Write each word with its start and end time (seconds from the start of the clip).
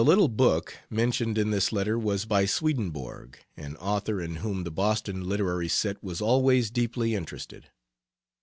C. 0.01 0.03
The 0.03 0.09
"little 0.09 0.29
book" 0.29 0.77
mentioned 0.89 1.37
in 1.37 1.51
this 1.51 1.71
letter 1.71 1.95
was 1.99 2.25
by 2.25 2.47
Swedenborg, 2.47 3.37
an 3.55 3.75
author 3.75 4.19
in 4.19 4.37
whom 4.37 4.63
the 4.63 4.71
Boston 4.71 5.29
literary 5.29 5.67
set 5.69 6.03
was 6.03 6.21
always 6.21 6.71
deeply 6.71 7.13
interested. 7.13 7.69